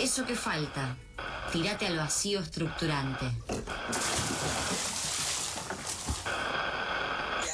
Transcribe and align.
Eso 0.00 0.24
que 0.24 0.36
falta, 0.36 0.96
tirate 1.52 1.86
al 1.86 1.96
vacío 1.96 2.38
estructurante. 2.38 3.26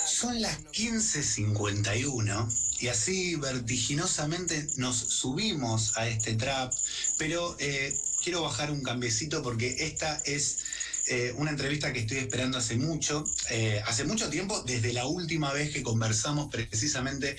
Son 0.06 0.42
las 0.42 0.62
15.51 0.66 2.52
y 2.80 2.88
así 2.88 3.36
vertiginosamente 3.36 4.68
nos 4.76 4.96
subimos 4.96 5.96
a 5.96 6.06
este 6.06 6.34
trap, 6.34 6.72
pero 7.16 7.56
eh, 7.58 7.98
quiero 8.22 8.42
bajar 8.42 8.70
un 8.70 8.82
cambiecito 8.82 9.42
porque 9.42 9.76
esta 9.80 10.20
es 10.26 10.58
eh, 11.06 11.32
una 11.36 11.50
entrevista 11.50 11.92
que 11.92 12.00
estoy 12.00 12.18
esperando 12.18 12.58
hace 12.58 12.76
mucho, 12.76 13.24
eh, 13.50 13.82
hace 13.86 14.04
mucho 14.04 14.28
tiempo, 14.28 14.62
desde 14.62 14.92
la 14.92 15.06
última 15.06 15.52
vez 15.52 15.72
que 15.72 15.82
conversamos 15.82 16.50
precisamente 16.50 17.36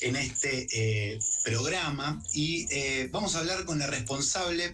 en 0.00 0.16
este 0.16 1.18
programa 1.44 2.22
y 2.32 2.66
vamos 3.08 3.34
a 3.34 3.40
hablar 3.40 3.64
con 3.64 3.78
la 3.78 3.86
responsable 3.86 4.72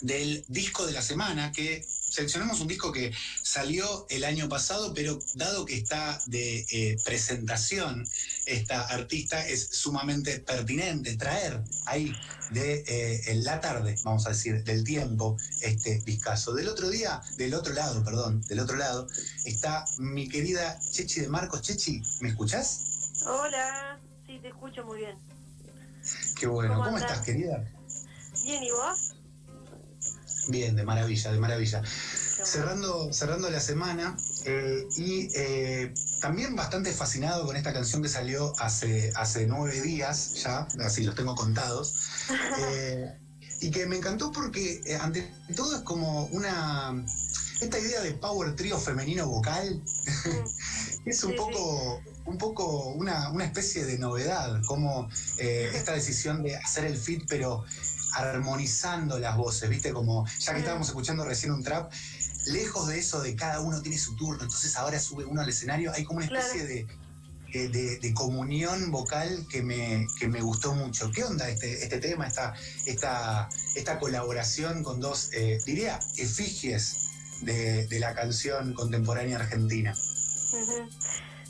del 0.00 0.44
disco 0.48 0.86
de 0.86 0.92
la 0.92 1.02
semana 1.02 1.52
que 1.52 1.84
seleccionamos 2.10 2.60
un 2.60 2.68
disco 2.68 2.92
que 2.92 3.12
salió 3.42 4.06
el 4.10 4.24
año 4.24 4.48
pasado, 4.48 4.94
pero 4.94 5.18
dado 5.34 5.64
que 5.64 5.76
está 5.76 6.20
de 6.26 6.66
eh, 6.70 6.96
presentación 7.04 8.08
esta 8.46 8.82
artista, 8.86 9.46
es 9.46 9.68
sumamente 9.72 10.40
pertinente 10.40 11.16
traer 11.16 11.62
ahí 11.86 12.14
de 12.50 12.82
eh, 12.86 13.34
la 13.36 13.60
tarde, 13.60 13.96
vamos 14.04 14.26
a 14.26 14.30
decir, 14.30 14.64
del 14.64 14.84
tiempo, 14.84 15.36
este 15.60 16.00
discazo. 16.00 16.54
Del 16.54 16.68
otro 16.68 16.88
día, 16.88 17.20
del 17.36 17.54
otro 17.54 17.74
lado, 17.74 18.02
perdón, 18.04 18.42
del 18.48 18.60
otro 18.60 18.76
lado, 18.76 19.06
está 19.44 19.84
mi 19.98 20.28
querida 20.28 20.78
Chechi 20.90 21.20
de 21.20 21.28
Marcos. 21.28 21.62
Chechi, 21.62 22.00
¿me 22.20 22.30
escuchás? 22.30 22.80
Hola, 23.26 24.00
sí, 24.38 24.42
te 24.42 24.48
escucho 24.48 24.84
muy 24.84 24.98
bien. 24.98 25.18
Qué 26.38 26.46
bueno, 26.46 26.82
¿cómo, 26.82 26.96
estás, 26.98 27.20
querida? 27.20 27.64
Bien, 28.44 28.62
¿y 28.62 28.70
vos? 28.70 29.14
Bien, 30.48 30.76
de 30.76 30.84
maravilla, 30.84 31.32
de 31.32 31.38
maravilla. 31.38 31.82
Cerrando, 31.84 33.12
cerrando 33.12 33.50
la 33.50 33.60
semana 33.60 34.16
eh, 34.46 34.86
y 34.96 35.28
eh, 35.34 35.92
también 36.20 36.56
bastante 36.56 36.92
fascinado 36.92 37.44
con 37.44 37.56
esta 37.56 37.72
canción 37.72 38.00
que 38.00 38.08
salió 38.08 38.54
hace, 38.58 39.12
hace 39.16 39.46
nueve 39.46 39.82
días 39.82 40.34
ya, 40.42 40.66
así 40.80 41.02
los 41.02 41.14
tengo 41.14 41.34
contados. 41.34 41.94
Eh, 42.60 43.16
y 43.60 43.70
que 43.70 43.86
me 43.86 43.96
encantó 43.96 44.32
porque 44.32 44.82
ante 45.00 45.32
todo 45.54 45.76
es 45.76 45.82
como 45.82 46.26
una 46.26 46.92
esta 47.60 47.78
idea 47.78 48.00
de 48.00 48.12
power 48.12 48.54
trio 48.56 48.78
femenino 48.78 49.26
vocal 49.26 49.82
es 51.04 51.24
un 51.24 51.36
poco 51.36 52.02
un 52.26 52.36
poco 52.36 52.88
una, 52.90 53.30
una, 53.30 53.44
especie 53.44 53.86
de 53.86 53.98
novedad 53.98 54.60
como 54.66 55.08
esta 55.38 55.92
decisión 55.92 56.42
de 56.42 56.56
hacer 56.56 56.84
el 56.84 56.98
fit 56.98 57.24
pero 57.26 57.64
armonizando 58.12 59.18
las 59.18 59.36
voces, 59.36 59.68
¿viste? 59.70 59.92
Como 59.92 60.26
ya 60.38 60.52
que 60.52 60.60
estábamos 60.60 60.88
escuchando 60.88 61.24
recién 61.24 61.52
un 61.52 61.62
trap, 61.62 61.90
lejos 62.46 62.88
de 62.88 62.98
eso 62.98 63.20
de 63.20 63.34
cada 63.34 63.60
uno 63.60 63.80
tiene 63.82 63.98
su 63.98 64.16
turno, 64.16 64.42
entonces 64.42 64.76
ahora 64.76 64.98
sube 64.98 65.24
uno 65.24 65.40
al 65.40 65.48
escenario, 65.48 65.92
hay 65.92 66.04
como 66.04 66.18
una 66.18 66.26
especie 66.26 66.66
de, 66.66 66.86
de, 67.52 68.14
comunión 68.14 68.90
vocal 68.90 69.46
que 69.50 69.62
me, 69.62 70.06
que 70.18 70.28
me 70.28 70.40
gustó 70.40 70.74
mucho. 70.74 71.10
¿Qué 71.10 71.24
onda 71.24 71.48
este, 71.48 71.82
este 71.82 71.98
tema, 71.98 72.26
esta, 72.26 72.54
esta, 72.86 73.48
esta 73.74 73.98
colaboración 73.98 74.82
con 74.82 75.00
dos, 75.00 75.30
eh, 75.32 75.58
diría, 75.64 75.98
efigies 76.16 77.08
de, 77.42 77.86
la 77.98 78.14
canción 78.14 78.74
contemporánea 78.74 79.38
argentina? 79.38 79.96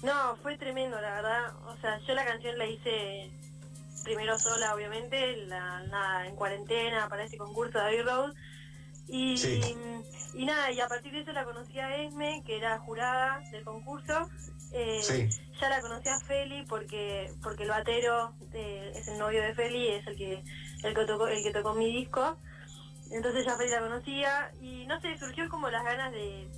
No, 0.02 0.36
fue 0.42 0.56
tremendo, 0.56 1.00
la 1.00 1.14
verdad. 1.14 1.54
O 1.66 1.76
sea, 1.80 1.98
yo 2.06 2.14
la 2.14 2.24
canción 2.24 2.56
la 2.58 2.66
hice 2.66 3.30
primero 4.04 4.38
sola, 4.38 4.74
obviamente, 4.74 5.36
la, 5.46 6.24
en 6.26 6.36
cuarentena 6.36 7.08
para 7.08 7.24
este 7.24 7.36
concurso 7.36 7.78
de 7.78 7.84
Abbey 7.84 8.02
Road. 8.02 8.34
Y, 9.08 9.34
y 10.34 10.44
nada, 10.44 10.70
y 10.70 10.80
a 10.80 10.88
partir 10.88 11.12
de 11.12 11.20
eso 11.20 11.32
la 11.32 11.44
conocí 11.44 11.78
a 11.80 11.96
Esme, 11.96 12.42
que 12.44 12.58
era 12.58 12.78
jurada 12.78 13.40
del 13.50 13.64
concurso. 13.64 14.28
Eh, 14.72 15.00
ya 15.58 15.68
la 15.70 15.80
conocí 15.80 16.08
a 16.10 16.20
Feli 16.20 16.62
porque 16.66 17.32
porque 17.42 17.62
el 17.62 17.70
batero 17.70 18.34
eh, 18.52 18.92
es 18.94 19.08
el 19.08 19.18
novio 19.18 19.42
de 19.42 19.54
Feli, 19.54 19.88
es 19.88 20.06
el 20.06 20.14
que 20.14 20.44
el 20.84 20.94
que 20.94 21.04
tocó 21.06 21.26
el 21.26 21.42
que 21.42 21.52
tocó 21.52 21.72
mi 21.72 21.90
disco. 21.90 22.36
Entonces 23.10 23.46
ya 23.46 23.56
Feli 23.56 23.70
la 23.70 23.80
conocía 23.80 24.52
y 24.60 24.86
no 24.86 25.00
sé, 25.00 25.16
surgió 25.16 25.48
como 25.48 25.70
las 25.70 25.84
ganas 25.84 26.12
de, 26.12 26.48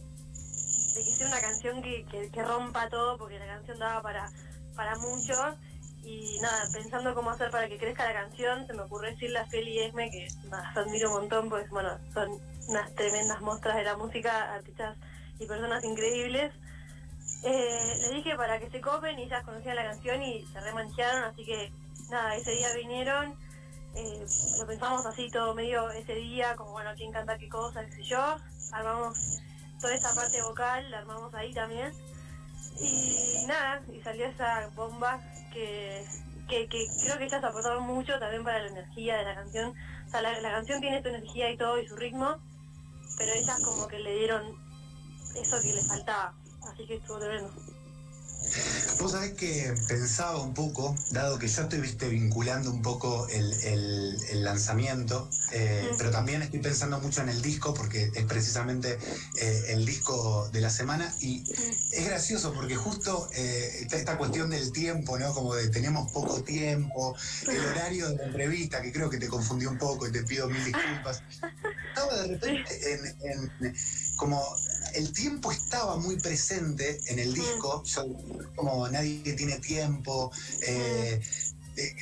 de 0.95 1.05
que 1.05 1.17
sea 1.17 1.28
una 1.28 1.41
canción 1.41 1.83
que, 1.83 2.05
que, 2.33 2.43
rompa 2.43 2.89
todo, 2.89 3.19
porque 3.19 3.39
la 3.39 3.47
canción 3.47 3.78
daba 3.78 4.03
para, 4.03 4.31
para 4.75 4.97
muchos 4.97 5.56
y 6.03 6.39
nada, 6.41 6.67
pensando 6.73 7.15
cómo 7.15 7.31
hacer 7.31 7.51
para 7.51 7.69
que 7.69 7.78
crezca 7.78 8.06
la 8.06 8.15
canción, 8.15 8.67
se 8.67 8.73
me 8.73 8.83
ocurrió 8.83 9.11
decirle 9.11 9.39
a 9.39 9.47
Feli 9.47 9.81
Esme, 9.81 10.11
que 10.11 10.29
las 10.49 10.77
admiro 10.77 11.11
un 11.11 11.21
montón, 11.21 11.49
pues 11.49 11.69
bueno, 11.71 11.99
son 12.15 12.41
unas 12.69 12.95
tremendas 12.95 13.41
muestras 13.43 13.77
de 13.77 13.84
la 13.84 13.97
música, 13.97 14.55
artistas 14.55 14.97
y 15.39 15.47
personas 15.47 15.84
increíbles. 15.84 16.53
Eh, 17.43 17.97
les 18.00 18.11
dije 18.12 18.37
para 18.37 18.59
que 18.59 18.71
se 18.71 18.81
copen 18.81 19.19
y 19.19 19.23
ellas 19.25 19.45
conocían 19.45 19.77
la 19.77 19.84
canción 19.84 20.23
y 20.23 20.47
se 20.47 20.61
remancharon, 20.61 21.25
así 21.25 21.45
que 21.45 21.73
nada, 22.11 22.34
ese 22.37 22.50
día 22.53 22.69
vinieron, 22.75 23.34
eh, 23.95 24.27
lo 24.59 24.67
pensamos 24.67 25.05
así 25.06 25.31
todo 25.31 25.55
medio 25.55 25.91
ese 25.91 26.15
día, 26.15 26.55
como 26.56 26.73
bueno, 26.73 26.91
quién 26.97 27.12
canta 27.12 27.39
qué 27.39 27.49
cosa, 27.49 27.84
qué 27.84 27.93
sé 27.93 28.03
yo, 28.05 28.37
armamos 28.73 29.19
toda 29.81 29.95
esta 29.95 30.15
parte 30.15 30.43
vocal, 30.43 30.91
la 30.91 30.99
armamos 30.99 31.35
ahí 31.35 31.53
también. 31.53 31.93
Y 32.81 33.45
nada, 33.47 33.83
y 33.93 34.01
salió 34.01 34.27
esa 34.27 34.69
bomba 34.75 35.21
que, 35.53 36.05
que, 36.49 36.69
creo 36.69 37.19
que 37.19 37.25
ellas 37.25 37.45
aportaron 37.45 37.85
mucho 37.85 38.19
también 38.19 38.45
para 38.45 38.61
la 38.61 38.69
energía 38.69 39.19
de 39.19 39.25
la 39.25 39.35
canción. 39.35 39.75
O 40.07 40.11
sea, 40.11 40.23
la, 40.23 40.51
canción 40.51 40.81
tiene 40.81 41.03
su 41.03 41.09
energía 41.09 41.51
y 41.51 41.57
todo 41.57 41.79
y 41.79 41.87
su 41.87 41.97
ritmo, 41.97 42.37
pero 43.19 43.33
ellas 43.33 43.61
como 43.63 43.87
que 43.89 43.99
le 43.99 44.17
dieron 44.17 44.59
eso 45.37 45.61
que 45.61 45.73
le 45.73 45.83
faltaba. 45.83 46.35
Así 46.73 46.87
que 46.87 46.97
estuvo 46.97 47.19
tremendo. 47.19 47.53
Vos 49.01 49.12
sabés 49.12 49.33
que 49.33 49.75
pensaba 49.89 50.43
un 50.43 50.53
poco, 50.53 50.95
dado 51.11 51.39
que 51.39 51.49
yo 51.49 51.62
estoy 51.62 51.81
viste, 51.81 52.09
vinculando 52.09 52.71
un 52.71 52.83
poco 52.83 53.27
el, 53.28 54.45
lanzamiento, 54.45 55.31
eh, 55.53 55.89
pero 55.97 56.11
también 56.11 56.43
estoy 56.43 56.61
pensando 56.61 57.00
mucho 57.00 57.23
en 57.23 57.31
el 57.31 57.41
disco, 57.41 57.73
porque 57.73 58.11
es 58.15 58.25
precisamente 58.25 58.99
eh, 59.41 59.65
el 59.69 59.87
disco 59.87 60.49
de 60.53 60.61
la 60.61 60.71
semana, 60.71 61.15
y 61.21 61.45
es 61.93 62.05
gracioso 62.05 62.53
porque 62.53 62.75
justo 62.75 63.29
eh, 63.34 63.87
esta 63.91 64.19
cuestión 64.19 64.50
del 64.50 64.71
tiempo, 64.73 65.19
¿no? 65.19 65.33
Como 65.33 65.55
de 65.55 65.69
tenemos 65.69 66.11
poco 66.12 66.43
tiempo, 66.43 67.17
el 67.49 67.67
horario 67.67 68.09
de 68.11 68.17
la 68.17 68.25
entrevista, 68.25 68.83
que 68.83 68.93
creo 68.93 69.09
que 69.09 69.19
te 69.19 69.29
confundió 69.29 69.71
un 69.71 69.79
poco 69.79 70.09
y 70.09 70.12
te 70.12 70.25
pido 70.25 70.49
mil 70.49 70.65
disculpas. 70.65 71.23
Estaba 71.89 72.23
de 72.23 72.29
repente 72.29 72.93
en, 73.23 73.75
como 74.17 74.45
el 74.95 75.12
tiempo 75.12 75.53
estaba 75.53 75.97
muy 75.97 76.17
presente 76.17 77.01
en 77.06 77.19
el 77.19 77.34
disco, 77.34 77.83
yo 77.84 78.06
como 78.56 78.89
nadie 78.89 79.34
tiene 79.34 79.59
tiempo. 79.59 80.31
Eh, 80.62 81.21
eh, 81.77 81.97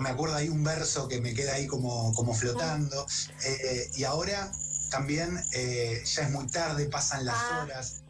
me 0.00 0.08
acuerdo 0.08 0.36
ahí 0.36 0.48
un 0.48 0.62
verso 0.62 1.08
que 1.08 1.20
me 1.20 1.34
queda 1.34 1.54
ahí 1.54 1.66
como, 1.66 2.12
como 2.14 2.34
flotando. 2.34 3.06
Eh, 3.44 3.90
y 3.96 4.04
ahora 4.04 4.50
también 4.90 5.42
ya 5.52 6.22
es 6.22 6.30
muy 6.30 6.46
tarde, 6.46 6.86
pasan 6.86 7.24
las 7.24 7.36
ah. 7.36 7.62
horas. 7.62 8.00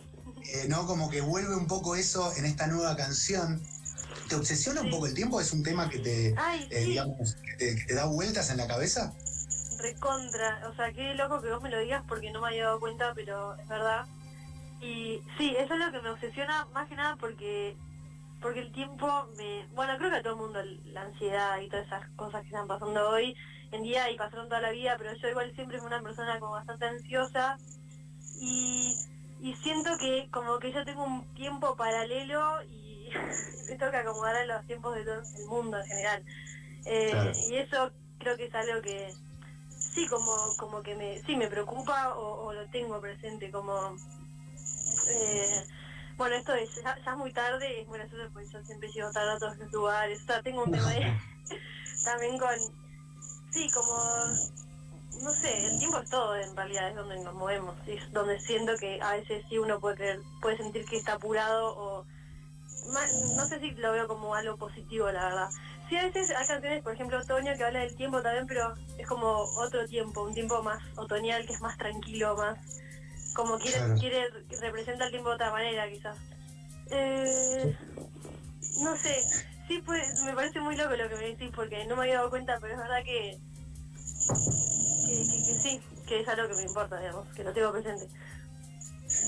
¿no? 0.69 0.87
Como 0.87 1.09
que 1.09 1.21
vuelve 1.21 1.57
un 1.57 1.67
poco 1.67 1.97
eso 1.97 2.33
en 2.37 2.45
esta 2.45 2.67
nueva 2.67 2.97
canción. 2.97 3.63
¿Te 4.29 4.37
obsesiona 4.37 4.83
un 4.83 4.91
poco 4.91 5.07
el 5.07 5.15
tiempo? 5.15 5.41
¿Es 5.41 5.53
un 5.53 5.63
tema 5.63 5.89
que 5.89 5.99
te, 5.99 6.35
digamos, 6.71 7.37
que 7.59 7.75
te, 7.75 7.95
da 7.95 8.07
vueltas 8.07 8.51
en 8.51 8.59
la 8.59 8.67
cabeza? 8.67 9.13
Recontra, 9.79 10.69
o 10.71 10.77
sea, 10.77 10.93
qué 10.93 11.15
loco 11.15 11.43
que 11.43 11.51
vos 11.51 11.63
me 11.63 11.71
lo 11.71 11.79
digas 11.79 12.03
porque 12.09 12.31
no 12.31 12.41
me 12.41 12.49
había 12.49 12.65
dado 12.65 12.81
cuenta, 12.81 13.13
pero 13.15 13.55
es 13.57 13.69
verdad. 13.69 14.07
Y 14.81 15.23
sí, 15.39 15.55
eso 15.59 15.75
es 15.75 15.81
lo 15.81 15.93
que 15.93 16.01
me 16.01 16.11
obsesiona 16.11 16.67
más 16.73 16.89
que 16.89 16.97
nada 16.97 17.17
porque 17.17 17.77
porque 18.45 18.61
el 18.61 18.73
tiempo 18.73 19.27
me... 19.39 19.67
Bueno, 19.75 19.97
creo 19.97 20.11
que 20.11 20.17
a 20.17 20.23
todo 20.23 20.35
el 20.35 20.39
mundo 20.39 20.63
la 20.93 21.01
ansiedad 21.01 21.59
y 21.61 21.69
todas 21.71 21.87
esas 21.87 22.11
cosas 22.11 22.43
que 22.43 22.49
están 22.49 22.69
pasando 22.69 23.09
hoy 23.09 23.35
en 23.73 23.83
día 23.83 24.11
y 24.11 24.19
pasaron 24.19 24.51
toda 24.51 24.61
la 24.61 24.71
vida, 24.71 24.97
pero 24.99 25.15
yo 25.15 25.29
igual 25.29 25.55
siempre 25.55 25.79
fui 25.79 25.87
una 25.87 26.03
persona 26.03 26.39
como 26.39 26.53
bastante 26.53 26.85
ansiosa 26.85 27.57
y, 28.39 28.95
siento 29.63 29.97
que 29.99 30.29
como 30.31 30.59
que 30.59 30.73
yo 30.73 30.85
tengo 30.85 31.05
un 31.05 31.25
tiempo 31.35 31.75
paralelo 31.75 32.63
y 32.65 33.09
me 33.71 33.77
toca 33.77 34.01
acomodar 34.01 34.37
a 34.37 34.45
los 34.45 34.67
tiempos 34.67 34.95
de 34.95 35.05
todo 35.05 35.23
el 35.39 35.47
mundo 35.47 35.79
en 35.79 35.87
general. 35.87 36.23
Eh, 36.85 37.33
y 37.49 37.57
eso 37.57 37.93
creo 38.19 38.37
que 38.37 38.45
es 38.45 38.55
algo 38.55 38.83
que 38.83 39.11
sí, 39.71 40.07
como, 40.09 40.55
como 40.59 40.83
que 40.83 40.95
me, 40.97 41.23
sí 41.23 41.35
me 41.35 41.49
preocupa 41.49 42.15
o, 42.15 42.45
o 42.45 42.53
lo 42.53 42.67
tengo 42.69 43.01
presente 43.01 43.51
como... 43.51 43.97
Eh, 45.09 45.65
bueno, 46.17 46.37
esto 46.37 46.55
es, 46.55 46.71
ya, 46.83 46.93
es 46.93 47.17
muy 47.17 47.33
tarde, 47.33 47.81
es 47.81 47.89
muy 47.89 47.99
gracioso 47.99 48.31
porque 48.33 48.49
yo 48.49 48.63
siempre 48.65 48.89
llego 48.91 49.11
tarde 49.11 49.33
a 49.33 49.39
todos 49.39 49.59
los 49.59 49.73
lugares. 49.73 50.23
O 50.23 50.27
sea, 50.27 50.43
tengo 50.43 50.63
un 50.63 50.71
tema 50.71 50.89
ahí 50.89 51.03
también 52.05 52.39
con, 52.39 52.57
sí, 53.51 53.69
como, 53.73 53.97
no 55.23 55.31
sé, 55.33 55.67
el 55.67 55.79
tiempo 55.79 55.99
es 55.99 56.11
todo 56.11 56.37
en 56.37 56.57
realidad, 56.57 56.91
es 56.91 56.97
donde 56.97 57.19
nos 57.21 57.35
movemos, 57.35 57.77
es 57.87 58.13
donde 58.13 58.39
siento 58.41 58.77
que 58.77 59.01
a 59.03 59.13
veces 59.13 59.45
sí 59.49 59.59
uno 59.59 59.81
puede 59.81 60.21
puede 60.41 60.57
sentir 60.57 60.85
que 60.85 60.99
está 60.99 61.15
apurado 61.15 61.75
o, 61.77 62.07
no 63.37 63.47
sé 63.47 63.61
si 63.61 63.71
lo 63.73 63.93
veo 63.93 64.07
como 64.07 64.35
algo 64.35 64.57
positivo, 64.57 65.11
la 65.11 65.25
verdad. 65.25 65.49
sí, 65.89 65.97
a 65.97 66.05
veces 66.05 66.31
hay 66.31 66.47
canciones, 66.47 66.83
por 66.83 66.95
ejemplo, 66.95 67.19
Otoño, 67.19 67.57
que 67.57 67.65
habla 67.65 67.81
del 67.81 67.97
tiempo 67.97 68.23
también, 68.23 68.47
pero 68.47 68.75
es 68.99 69.07
como 69.07 69.27
otro 69.57 69.87
tiempo, 69.87 70.23
un 70.23 70.35
tiempo 70.35 70.63
más 70.63 70.83
otoñal, 70.97 71.47
que 71.47 71.55
es 71.55 71.61
más 71.61 71.77
tranquilo, 71.79 72.37
más 72.37 72.59
como 73.35 73.59
quiere, 73.59 73.79
quiere 73.99 74.31
representa 74.61 75.05
el 75.07 75.11
tiempo 75.11 75.29
de 75.31 75.35
otra 75.35 75.51
manera, 75.51 75.91
quizás. 75.91 76.17
Eh, 76.91 77.77
no 78.81 78.97
sé, 78.97 79.23
sí, 79.69 79.83
pues, 79.85 80.21
me 80.23 80.35
parece 80.35 80.61
muy 80.61 80.77
loco 80.77 80.95
lo 80.95 81.09
que 81.09 81.17
me 81.17 81.29
decís, 81.29 81.51
porque 81.55 81.85
no 81.87 81.97
me 81.97 82.03
había 82.03 82.17
dado 82.17 82.31
cuenta, 82.31 82.59
pero 82.61 82.75
es 82.75 82.79
verdad 82.79 83.05
que, 83.05 83.39
que, 85.07 85.59
sí, 85.61 85.81
que 86.07 86.21
es 86.21 86.29
algo 86.29 86.49
que 86.49 86.55
me 86.55 86.63
importa, 86.63 86.99
digamos, 86.99 87.27
que 87.35 87.45
lo 87.45 87.53
tengo 87.53 87.73
presente. 87.73 88.09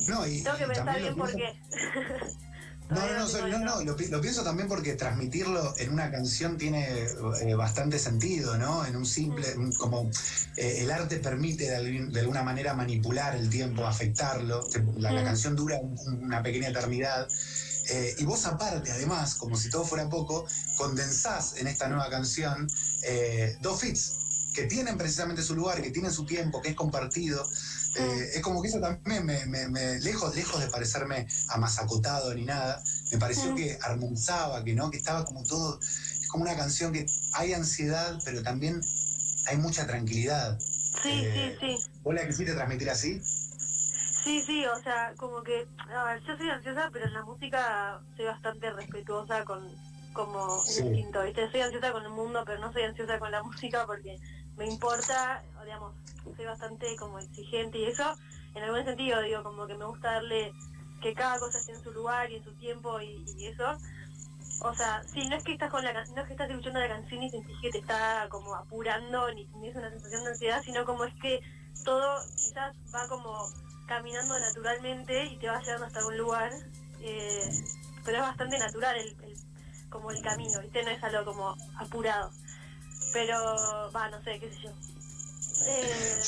No, 0.08 0.26
y, 0.26 0.42
tengo 0.42 0.56
que 0.56 0.66
pensar 0.66 0.98
bien 0.98 1.16
por 1.16 1.34
qué. 1.34 1.52
No, 2.88 3.00
no, 3.00 3.48
no, 3.48 3.58
no, 3.58 3.82
lo, 3.82 4.20
pienso 4.20 4.44
también 4.44 4.68
porque 4.68 4.94
transmitirlo 4.94 5.74
en 5.78 5.92
una 5.92 6.08
canción 6.08 6.56
tiene 6.56 7.06
eh, 7.42 7.54
bastante 7.54 7.98
sentido, 7.98 8.56
¿no? 8.58 8.86
En 8.86 8.94
un 8.94 9.04
simple, 9.04 9.56
mm. 9.56 9.72
como 9.72 10.08
eh, 10.56 10.78
el 10.82 10.90
arte 10.92 11.16
permite 11.16 11.68
de, 11.68 12.20
alguna 12.20 12.44
manera 12.44 12.74
manipular 12.74 13.34
el 13.34 13.50
tiempo, 13.50 13.84
afectarlo, 13.84 14.64
la, 14.98 15.10
mm. 15.10 15.24
canción 15.24 15.56
dura 15.56 15.80
una 16.06 16.42
pequeña 16.44 16.68
eternidad. 16.68 17.26
Eh, 17.88 18.14
y 18.18 18.24
vos 18.24 18.46
aparte, 18.46 18.92
además, 18.92 19.34
como 19.34 19.56
si 19.56 19.68
todo 19.68 19.84
fuera 19.84 20.08
poco, 20.08 20.46
condensás 20.76 21.56
en 21.56 21.66
esta 21.66 21.88
nueva 21.88 22.08
canción 22.08 22.68
dos 23.62 23.80
fits 23.80 24.25
que 24.56 24.64
tienen 24.64 24.96
precisamente 24.96 25.42
su 25.42 25.54
lugar, 25.54 25.82
que 25.82 25.90
tienen 25.90 26.10
su 26.10 26.24
tiempo, 26.24 26.62
que 26.62 26.70
es 26.70 26.74
compartido. 26.74 27.46
Eh, 27.94 28.30
es 28.36 28.40
como 28.40 28.62
que 28.62 28.68
eso 28.68 28.80
también 28.80 29.26
me, 29.26 30.00
lejos, 30.00 30.34
lejos 30.34 30.60
de 30.60 30.68
parecerme 30.68 31.26
amasacotado 31.48 32.34
ni 32.34 32.46
nada, 32.46 32.82
me 33.12 33.18
pareció 33.18 33.54
que 33.54 33.78
armonizaba, 33.82 34.64
que 34.64 34.74
no, 34.74 34.90
que 34.90 34.96
estaba 34.96 35.26
como 35.26 35.44
todo, 35.44 35.78
es 35.80 36.26
como 36.28 36.44
una 36.44 36.56
canción 36.56 36.90
que 36.90 37.06
hay 37.34 37.52
ansiedad, 37.52 38.18
pero 38.24 38.42
también 38.42 38.80
hay 39.46 39.58
mucha 39.58 39.86
tranquilidad. 39.86 40.58
Sí, 41.02 41.26
sí, 41.34 41.56
sí. 41.60 41.76
¿Vos 42.02 42.14
la 42.14 42.26
quisiste 42.26 42.54
transmitir 42.54 42.88
así? 42.88 43.20
Sí, 44.24 44.42
sí, 44.42 44.64
o 44.66 44.82
sea, 44.82 45.12
como 45.16 45.42
que, 45.42 45.68
a 45.94 46.04
ver, 46.04 46.22
yo 46.26 46.36
soy 46.36 46.48
ansiosa, 46.48 46.88
pero 46.92 47.06
en 47.06 47.12
la 47.12 47.24
música 47.24 48.00
soy 48.16 48.24
bastante 48.24 48.70
respetuosa 48.70 49.44
con, 49.44 49.70
como 50.16 50.56
instinto, 50.66 51.22
¿viste? 51.22 51.50
Soy 51.50 51.60
ansiosa 51.60 51.92
con 51.92 52.02
el 52.02 52.10
mundo, 52.10 52.42
pero 52.46 52.58
no 52.58 52.72
soy 52.72 52.84
ansiosa 52.84 53.18
con 53.18 53.30
la 53.30 53.42
música 53.44 53.86
porque 53.86 54.18
me 54.56 54.66
importa, 54.66 55.42
digamos, 55.64 55.94
soy 56.34 56.44
bastante 56.44 56.96
como 56.96 57.18
exigente 57.18 57.78
y 57.78 57.86
eso, 57.86 58.16
en 58.54 58.62
algún 58.62 58.84
sentido, 58.84 59.20
digo, 59.22 59.42
como 59.42 59.66
que 59.66 59.74
me 59.74 59.84
gusta 59.84 60.12
darle 60.12 60.52
que 61.02 61.14
cada 61.14 61.38
cosa 61.38 61.58
esté 61.58 61.72
en 61.72 61.82
su 61.82 61.92
lugar 61.92 62.30
y 62.30 62.36
en 62.36 62.44
su 62.44 62.52
tiempo 62.54 63.00
y, 63.00 63.46
eso. 63.46 63.78
O 64.62 64.74
sea, 64.74 65.02
sí, 65.04 65.28
no 65.28 65.36
es 65.36 65.44
que 65.44 65.52
estás 65.52 65.70
con 65.70 65.84
la 65.84 65.92
no 65.92 66.00
es 66.00 66.26
que 66.26 66.32
estás 66.32 66.48
escuchando 66.48 66.80
la 66.80 66.88
canción 66.88 67.22
y 67.22 67.30
sentís 67.30 67.56
que 67.60 67.70
te 67.70 67.78
está 67.78 68.26
como 68.30 68.54
apurando 68.54 69.30
ni 69.34 69.44
tienes 69.46 69.76
una 69.76 69.90
sensación 69.90 70.24
de 70.24 70.30
ansiedad, 70.30 70.62
sino 70.62 70.86
como 70.86 71.04
es 71.04 71.14
que 71.20 71.42
todo 71.84 72.22
quizás 72.34 72.74
va 72.94 73.06
como 73.08 73.46
caminando 73.86 74.38
naturalmente 74.38 75.26
y 75.26 75.36
te 75.36 75.48
va 75.48 75.60
llevando 75.60 75.86
hasta 75.86 76.06
un 76.06 76.16
lugar, 76.16 76.52
eh, 77.00 77.50
pero 78.04 78.16
es 78.16 78.22
bastante 78.22 78.58
natural 78.58 78.96
el, 78.96 79.14
como 79.90 80.10
el 80.10 80.22
camino, 80.22 80.60
¿viste? 80.60 80.82
No 80.82 80.90
es 80.90 81.04
algo 81.04 81.24
como 81.32 81.54
apurado. 81.76 82.30
Pero, 83.12 83.90
va, 83.94 84.08
no 84.10 84.22
sé, 84.22 84.38
qué 84.40 84.50
sé 84.50 84.56
yo. 84.64 84.70
Eh, 85.66 86.22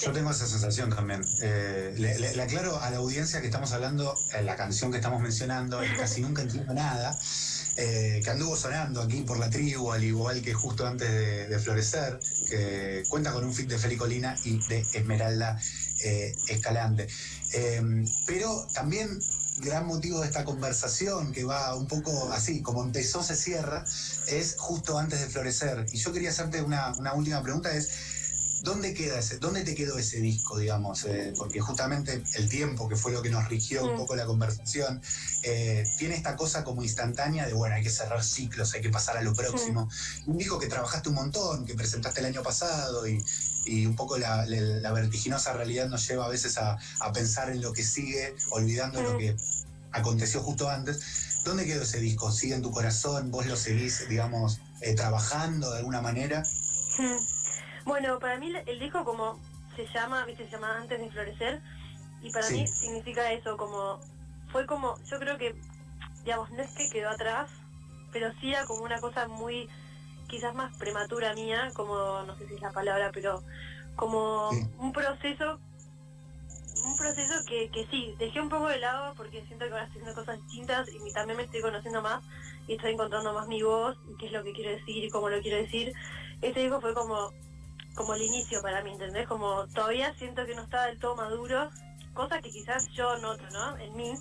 yo, 0.00 0.12
tengo 0.12 0.30
esa 0.30 0.46
sensación 0.46 0.90
también. 0.90 1.22
Eh, 1.42 1.94
le, 1.96 2.42
aclaro 2.42 2.80
a 2.80 2.90
la 2.90 2.98
audiencia 2.98 3.40
que 3.40 3.46
estamos 3.46 3.72
hablando, 3.72 4.14
en 4.34 4.46
la 4.46 4.56
canción 4.56 4.90
que 4.90 4.98
estamos 4.98 5.20
mencionando, 5.20 5.84
y 5.84 5.88
casi 5.96 6.20
nunca 6.20 6.42
entiendo 6.42 6.72
nada, 6.72 7.16
eh, 7.76 8.20
que 8.22 8.30
anduvo 8.30 8.56
sonando 8.56 9.02
aquí 9.02 9.22
por 9.22 9.38
la 9.38 9.50
tribu, 9.50 9.92
al 9.92 10.04
igual 10.04 10.42
que 10.42 10.54
justo 10.54 10.86
antes 10.86 11.48
de, 11.48 11.58
florecer, 11.58 12.18
que 12.48 13.02
cuenta 13.08 13.32
con 13.32 13.44
un 13.44 13.52
fit 13.52 13.68
de 13.68 13.78
Felicolina 13.78 14.36
y 14.44 14.58
de 14.68 14.80
Esmeralda 14.80 15.58
Escalante. 16.48 17.08
pero 18.26 18.68
también 18.72 19.18
gran 19.60 19.86
motivo 19.86 20.20
de 20.20 20.26
esta 20.26 20.44
conversación, 20.44 21.32
que 21.32 21.44
va 21.44 21.74
un 21.74 21.86
poco 21.86 22.30
así, 22.32 22.62
como 22.62 22.82
empezó, 22.82 23.22
se 23.22 23.36
cierra, 23.36 23.84
es 24.26 24.56
justo 24.58 24.98
antes 24.98 25.20
de 25.20 25.26
florecer. 25.26 25.86
Y 25.92 25.98
yo 25.98 26.12
quería 26.12 26.30
hacerte 26.30 26.62
una, 26.62 26.94
última 27.14 27.42
pregunta, 27.42 27.74
es, 27.74 27.90
¿dónde 28.62 28.94
queda 28.94 29.18
ese, 29.18 29.38
dónde 29.38 29.62
te 29.62 29.74
quedó 29.74 29.98
ese 29.98 30.20
disco, 30.20 30.58
digamos? 30.58 31.04
Eh, 31.04 31.32
porque 31.36 31.60
justamente 31.60 32.22
el 32.34 32.48
tiempo, 32.48 32.88
que 32.88 32.96
fue 32.96 33.12
lo 33.12 33.22
que 33.22 33.30
nos 33.30 33.48
rigió 33.48 33.84
un 33.84 33.94
mm. 33.94 33.98
poco 33.98 34.16
la 34.16 34.26
conversación, 34.26 35.00
eh, 35.42 35.84
tiene 35.98 36.14
esta 36.14 36.36
cosa 36.36 36.64
como 36.64 36.82
instantánea 36.82 37.46
de, 37.46 37.52
bueno, 37.52 37.74
hay 37.74 37.82
que 37.82 37.90
cerrar 37.90 38.22
ciclos, 38.24 38.74
hay 38.74 38.80
que 38.80 38.90
pasar 38.90 39.16
a 39.16 39.22
lo 39.22 39.34
próximo. 39.34 39.88
Un 40.26 40.38
disco 40.38 40.58
que 40.58 40.66
trabajaste 40.66 41.08
un 41.08 41.16
montón, 41.16 41.64
que 41.64 41.74
presentaste 41.74 42.20
el 42.20 42.26
año 42.26 42.42
pasado 42.42 43.06
y, 43.06 43.22
un 43.86 43.96
poco 43.96 44.18
la, 44.18 44.44
vertiginosa 44.92 45.52
realidad 45.52 45.88
nos 45.88 46.06
lleva 46.08 46.26
a 46.26 46.28
veces 46.28 46.58
a, 46.58 46.78
pensar 47.12 47.50
en 47.50 47.60
lo 47.60 47.72
que 47.72 47.82
sigue, 47.82 48.34
olvidando 48.50 49.02
lo 49.02 49.14
mm. 49.14 49.18
que 49.18 49.36
aconteció 49.92 50.40
justo 50.42 50.68
antes. 50.68 51.40
¿Dónde 51.44 51.64
quedó 51.64 51.82
ese 51.82 52.00
disco? 52.00 52.30
¿Sigue 52.30 52.54
en 52.54 52.62
tu 52.62 52.70
corazón? 52.70 53.30
¿Vos 53.30 53.46
lo 53.46 53.56
seguís, 53.56 54.08
digamos, 54.08 54.60
eh, 54.80 54.94
trabajando 54.94 55.70
de 55.70 55.78
alguna 55.78 56.00
manera? 56.00 56.42
Mm. 56.98 57.84
Bueno, 57.84 58.18
para 58.18 58.38
mí 58.38 58.52
el 58.66 58.78
disco 58.78 59.04
como 59.04 59.40
se 59.76 59.86
llama, 59.94 60.24
¿viste? 60.26 60.44
se 60.44 60.50
llama 60.50 60.76
Antes 60.76 60.98
de 60.98 61.10
Florecer, 61.10 61.62
y 62.20 62.30
para 62.30 62.48
mí 62.50 62.66
significa 62.66 63.32
eso, 63.32 63.56
como, 63.56 64.00
fue 64.50 64.66
como, 64.66 64.96
yo 65.04 65.18
creo 65.18 65.38
que, 65.38 65.54
digamos, 66.24 66.50
no 66.50 66.62
es 66.62 66.70
que 66.72 66.90
quedó 66.90 67.10
atrás, 67.10 67.48
pero 68.12 68.32
sí 68.40 68.50
era 68.50 68.66
como 68.66 68.82
una 68.82 69.00
cosa 69.00 69.28
muy, 69.28 69.68
quizás 70.28 70.54
más 70.54 70.76
prematura 70.76 71.34
mía, 71.34 71.70
como, 71.74 72.22
no 72.22 72.36
sé 72.36 72.46
si 72.46 72.54
es 72.54 72.60
la 72.60 72.70
palabra, 72.70 73.10
pero 73.12 73.42
como 73.96 74.50
un 74.78 74.92
proceso 74.92 75.58
un 76.84 76.96
proceso 76.96 77.34
que, 77.46 77.70
que 77.70 77.86
sí, 77.90 78.14
dejé 78.18 78.40
un 78.40 78.48
poco 78.48 78.68
de 78.68 78.78
lado 78.78 79.12
porque 79.16 79.44
siento 79.46 79.66
que 79.66 79.72
ahora 79.72 79.84
estoy 79.84 80.00
haciendo 80.00 80.20
cosas 80.20 80.40
distintas 80.46 80.88
y 80.88 81.12
también 81.12 81.36
me 81.36 81.42
estoy 81.44 81.60
conociendo 81.60 82.02
más 82.02 82.22
y 82.66 82.74
estoy 82.74 82.92
encontrando 82.92 83.32
más 83.32 83.48
mi 83.48 83.62
voz 83.62 83.96
y 84.08 84.16
qué 84.16 84.26
es 84.26 84.32
lo 84.32 84.44
que 84.44 84.52
quiero 84.52 84.70
decir 84.70 85.04
y 85.04 85.10
cómo 85.10 85.28
lo 85.28 85.40
quiero 85.40 85.56
decir. 85.58 85.92
Este 86.40 86.60
disco 86.60 86.80
fue 86.80 86.94
como, 86.94 87.32
como 87.94 88.14
el 88.14 88.22
inicio 88.22 88.62
para 88.62 88.82
mí, 88.82 88.92
¿entendés? 88.92 89.26
Como 89.26 89.66
todavía 89.68 90.14
siento 90.14 90.46
que 90.46 90.54
no 90.54 90.62
estaba 90.62 90.86
del 90.86 90.98
todo 90.98 91.16
maduro, 91.16 91.70
cosa 92.14 92.40
que 92.40 92.50
quizás 92.50 92.88
yo 92.92 93.18
noto, 93.18 93.44
¿no? 93.52 93.76
En 93.78 93.96
mí. 93.96 94.14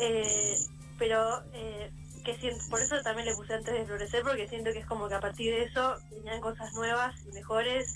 Eh, 0.00 0.56
pero 0.98 1.42
eh, 1.54 1.90
que 2.24 2.36
siento, 2.38 2.64
por 2.70 2.80
eso 2.80 3.00
también 3.02 3.26
le 3.26 3.34
puse 3.34 3.54
antes 3.54 3.72
de 3.72 3.84
florecer, 3.84 4.22
porque 4.22 4.48
siento 4.48 4.72
que 4.72 4.80
es 4.80 4.86
como 4.86 5.08
que 5.08 5.14
a 5.14 5.20
partir 5.20 5.52
de 5.52 5.64
eso 5.64 5.96
venían 6.10 6.40
cosas 6.40 6.72
nuevas 6.74 7.14
y 7.26 7.32
mejores 7.32 7.94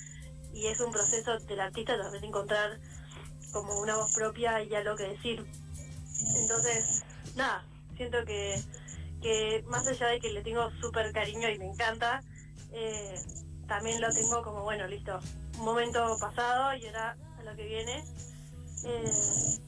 y 0.52 0.66
es 0.66 0.80
un 0.80 0.92
proceso 0.92 1.38
del 1.38 1.60
artista 1.60 1.98
también 2.00 2.24
encontrar 2.24 2.78
como 3.52 3.80
una 3.80 3.96
voz 3.96 4.14
propia 4.14 4.62
y 4.62 4.74
algo 4.74 4.96
que 4.96 5.08
decir. 5.08 5.44
Entonces, 6.36 7.04
nada, 7.36 7.64
siento 7.96 8.24
que, 8.24 8.60
que 9.20 9.64
más 9.66 9.86
allá 9.86 10.08
de 10.08 10.20
que 10.20 10.30
le 10.30 10.42
tengo 10.42 10.70
súper 10.80 11.12
cariño 11.12 11.48
y 11.48 11.58
me 11.58 11.66
encanta, 11.66 12.22
eh, 12.72 13.14
también 13.66 14.00
lo 14.00 14.12
tengo 14.12 14.42
como, 14.42 14.62
bueno, 14.62 14.86
listo, 14.86 15.18
un 15.58 15.64
momento 15.64 16.16
pasado 16.20 16.74
y 16.76 16.86
ahora 16.86 17.16
a 17.38 17.42
lo 17.42 17.56
que 17.56 17.64
viene. 17.64 18.04
Eh, 18.84 19.58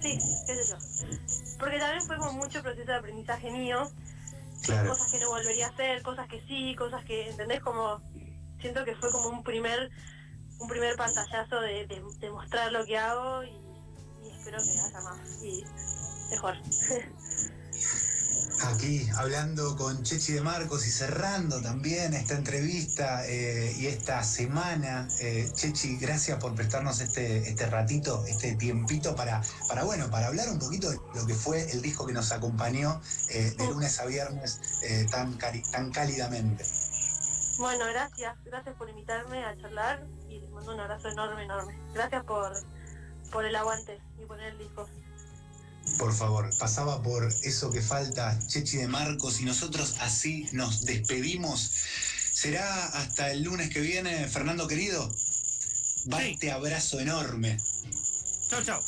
sí, 0.00 0.18
qué 0.46 0.54
sé 0.56 0.70
yo. 0.70 0.76
Porque 1.58 1.78
también 1.78 2.06
fue 2.06 2.16
como 2.16 2.32
mucho 2.32 2.62
proceso 2.62 2.90
de 2.90 2.96
aprendizaje 2.96 3.50
mío, 3.50 3.90
cosas 4.66 5.10
que 5.10 5.20
no 5.20 5.28
volvería 5.28 5.66
a 5.66 5.70
hacer, 5.70 6.02
cosas 6.02 6.28
que 6.28 6.40
sí, 6.46 6.74
cosas 6.76 7.04
que, 7.04 7.30
¿entendés? 7.30 7.60
Como, 7.60 8.00
siento 8.60 8.84
que 8.84 8.94
fue 8.96 9.10
como 9.10 9.28
un 9.28 9.42
primer 9.42 9.90
un 10.58 10.68
primer 10.68 10.96
pantallazo 10.96 11.60
de, 11.60 11.86
de, 11.86 12.30
mostrar 12.30 12.72
lo 12.72 12.84
que 12.84 12.96
hago 12.96 13.42
y, 13.44 13.50
espero 14.30 14.58
que 14.62 14.70
haya 14.70 15.00
más 15.00 15.42
y 15.42 15.64
mejor. 16.30 16.56
Aquí 18.62 19.06
hablando 19.16 19.76
con 19.76 20.02
Chechi 20.02 20.32
de 20.32 20.40
Marcos 20.40 20.86
y 20.86 20.90
cerrando 20.90 21.60
también 21.60 22.14
esta 22.14 22.34
entrevista 22.34 23.26
eh, 23.26 23.74
y 23.76 23.86
esta 23.86 24.22
semana. 24.22 25.08
Eh, 25.20 25.50
Chechi, 25.52 25.96
gracias 25.96 26.38
por 26.38 26.54
prestarnos 26.54 27.00
este, 27.00 27.48
este 27.48 27.66
ratito, 27.66 28.24
este 28.26 28.54
tiempito 28.54 29.14
para, 29.16 29.42
para, 29.68 29.84
bueno, 29.84 30.08
para 30.10 30.28
hablar 30.28 30.48
un 30.48 30.58
poquito 30.58 30.90
de 30.90 30.98
lo 31.14 31.26
que 31.26 31.34
fue 31.34 31.70
el 31.72 31.82
disco 31.82 32.06
que 32.06 32.12
nos 32.12 32.32
acompañó 32.32 33.00
eh, 33.30 33.54
de 33.56 33.66
lunes 33.66 33.98
a 33.98 34.06
viernes 34.06 34.60
tan, 35.10 35.36
tan 35.38 35.90
cálidamente. 35.90 36.64
Bueno, 37.58 37.86
gracias, 37.86 38.36
gracias 38.44 38.74
por 38.76 38.88
invitarme 38.88 39.44
a 39.44 39.56
charlar 39.56 40.06
y 40.28 40.40
les 40.40 40.50
mando 40.50 40.74
un 40.74 40.80
abrazo 40.80 41.08
enorme, 41.08 41.44
enorme. 41.44 41.78
Gracias 41.92 42.24
por, 42.24 42.52
por 43.30 43.44
el 43.44 43.54
aguante 43.54 44.00
y 44.18 44.24
poner 44.24 44.52
el 44.52 44.58
disco. 44.58 44.88
Por 45.98 46.14
favor, 46.14 46.50
pasaba 46.58 47.02
por 47.02 47.32
eso 47.42 47.70
que 47.70 47.80
falta 47.80 48.38
Chechi 48.46 48.78
de 48.78 48.88
Marcos 48.88 49.40
y 49.40 49.44
nosotros 49.44 49.96
así 50.00 50.48
nos 50.52 50.84
despedimos. 50.84 51.70
¿Será 52.32 52.86
hasta 52.86 53.30
el 53.30 53.42
lunes 53.42 53.70
que 53.70 53.80
viene, 53.80 54.26
Fernando 54.28 54.66
querido? 54.66 55.14
Va 56.12 56.24
este 56.24 56.50
abrazo 56.50 57.00
enorme. 57.00 57.58
Chao, 58.48 58.62
chao. 58.62 58.84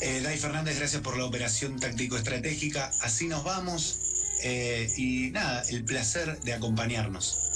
Eh, 0.00 0.20
Dai 0.20 0.36
Fernández, 0.36 0.76
gracias 0.78 1.00
por 1.00 1.16
la 1.16 1.24
operación 1.24 1.78
táctico-estratégica. 1.78 2.90
Así 3.02 3.28
nos 3.28 3.44
vamos. 3.44 3.98
Eh, 4.42 4.92
y 4.96 5.30
nada, 5.30 5.62
el 5.68 5.84
placer 5.84 6.40
de 6.40 6.54
acompañarnos. 6.54 7.51